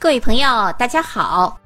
[0.00, 0.48] 各位朋友，
[0.78, 1.60] 大家好。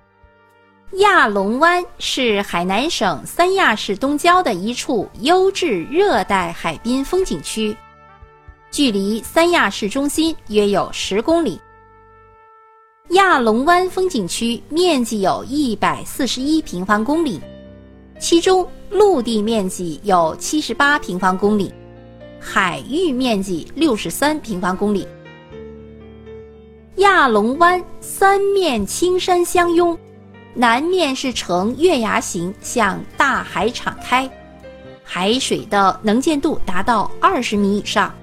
[0.94, 7.76] 亚龙湾是海南省三亚市东郊的一处优质热带海滨风景区，
[8.72, 11.60] 距离三亚市中心约有十公里。
[13.11, 17.41] 亚龙湾风景区面积有一百四十一平方公里，
[18.19, 21.73] 其中陆地面积有七十八平方公里，
[22.41, 25.07] 海域面积六十三平方公里。
[26.96, 29.98] 亚龙湾三面青山相拥，
[30.55, 34.30] 南面是呈月牙形向大海敞开，
[35.02, 38.14] 海水的能见度达到二十米以上。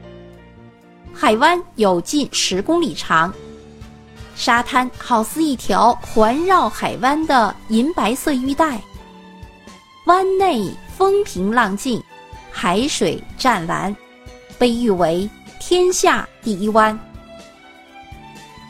[1.14, 3.34] 海湾有近十公里长，
[4.36, 8.82] 沙滩好似一条环绕海湾的银白色玉带。
[10.06, 12.02] 湾内风平浪静，
[12.50, 13.94] 海水湛蓝，
[14.58, 15.30] 被誉为
[15.60, 16.98] 天下第一湾。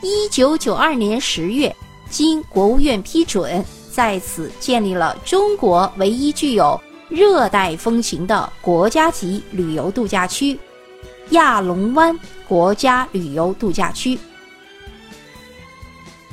[0.04, 1.74] 一九九二年十月，
[2.10, 6.78] 经国务院批准，在此建立了中国唯一具有
[7.08, 10.58] 热带风情的国家级旅游度假区——
[11.30, 14.18] 亚龙湾国家旅游度假区。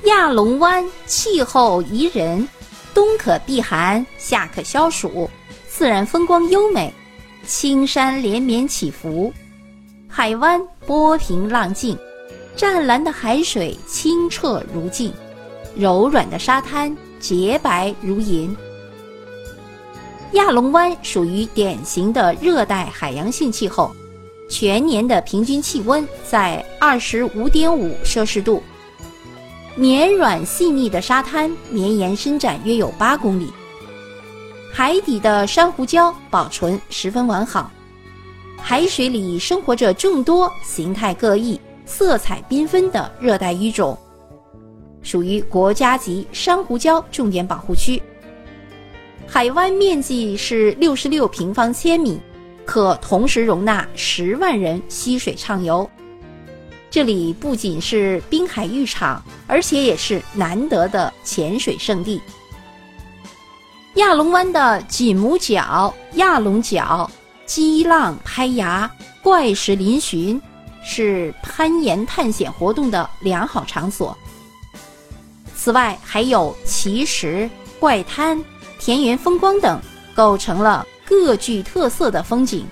[0.06, 2.48] 亚龙湾气候宜人，
[2.92, 5.30] 冬可避寒，夏可消暑，
[5.68, 6.92] 自然风光优美，
[7.46, 9.32] 青山连绵起伏，
[10.08, 11.96] 海湾波平浪静。
[12.60, 15.14] 湛蓝的海水清澈如镜，
[15.78, 18.54] 柔软的沙滩洁白如银。
[20.34, 23.96] 亚龙湾属于典型的热带海洋性气候，
[24.50, 28.62] 全年的平均气温在二十五点五摄氏度。
[29.74, 33.54] 绵软细腻的沙滩绵延伸展约有八公里，
[34.74, 37.72] 海底的珊瑚礁保存十分完好，
[38.62, 41.58] 海水里生活着众多形态各异。
[41.90, 43.98] 色彩缤纷的热带鱼种，
[45.02, 48.00] 属于国家级珊瑚礁重点保护区。
[49.28, 52.22] 海湾面积是六十六平方千米，
[52.64, 55.90] 可同时容纳十万人溪水畅游。
[56.92, 62.22] 这里不仅是滨海浴场，而且也是难得的潜水圣地。
[63.96, 67.10] 亚龙湾的锦母角、亚龙角、
[67.48, 68.90] 激浪拍崖、
[69.24, 70.40] 怪石嶙峋。
[70.84, 74.18] 是攀岩探险活动的良好场所。
[75.56, 78.42] 此外，还有奇石、怪滩、
[78.80, 79.82] 田园风光等，
[80.16, 82.66] 构成了各具特色的风景。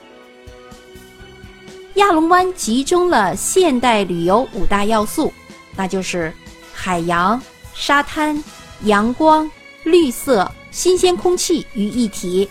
[1.96, 5.34] 亚龙湾集中了现代旅游五大要素，
[5.76, 6.34] 那就是
[6.72, 7.42] 海洋、
[7.74, 8.42] 沙滩、
[8.84, 9.50] 阳光、
[9.84, 12.48] 绿色、新鲜空气于一体，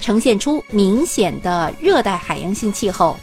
[0.00, 3.16] 呈现出明显的热带海洋性气候。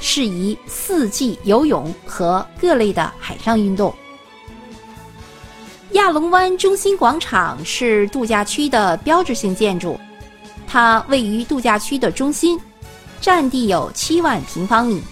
[0.00, 3.94] 适宜四季游泳和各类的海上运动。
[5.92, 9.98] 亚龙湾中心广场是度假区的标志性建筑，
[10.66, 12.58] 它位于度假区的中心，
[13.20, 15.02] 占地有七万平方米。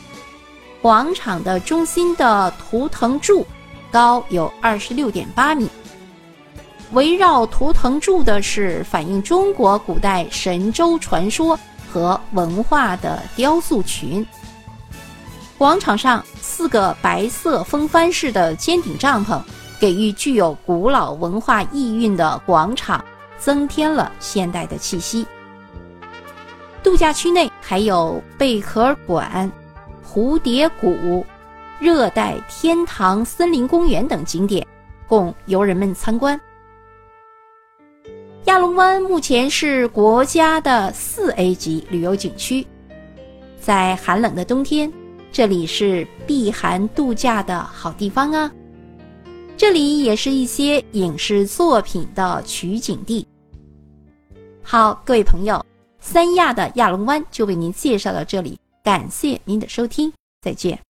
[0.81, 3.45] 广场的中心的图腾柱
[3.91, 5.69] 高有二十六点八米，
[6.93, 11.59] 围绕图腾柱的是反映中国古代神州传说
[11.93, 14.25] 和文化的雕塑群。
[15.59, 19.43] 广场上四个白色风帆式的尖顶帐篷，
[19.81, 23.05] 给予具有古老文化意蕴的广场
[23.39, 25.27] 增添了现代的气息。
[26.81, 29.51] 度假区内还有贝壳馆、
[30.07, 31.27] 蝴蝶谷、
[31.81, 34.65] 热带天堂森林公园等景点，
[35.09, 36.41] 供游人们参观。
[38.45, 42.65] 亚龙湾目前是国家的四 A 级旅游景区，
[43.61, 44.91] 在寒冷的冬天。
[45.31, 48.51] 这里是避寒度假的好地方啊！
[49.57, 53.27] 这里也是一些影视作品的取景地。
[54.63, 55.65] 好，各位朋友，
[56.01, 60.88] 三亚的亚龙湾就为您介绍到这里，感谢您的收听，再见。